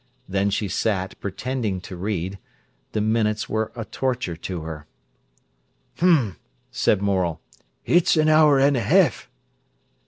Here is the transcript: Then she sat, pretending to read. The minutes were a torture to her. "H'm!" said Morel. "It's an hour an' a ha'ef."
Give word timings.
Then 0.27 0.49
she 0.49 0.67
sat, 0.67 1.13
pretending 1.19 1.79
to 1.81 1.95
read. 1.95 2.39
The 2.93 3.01
minutes 3.01 3.47
were 3.47 3.71
a 3.75 3.85
torture 3.85 4.35
to 4.35 4.61
her. 4.61 4.87
"H'm!" 5.99 6.37
said 6.71 7.03
Morel. 7.03 7.39
"It's 7.85 8.17
an 8.17 8.27
hour 8.27 8.59
an' 8.59 8.75
a 8.75 8.81
ha'ef." 8.81 9.29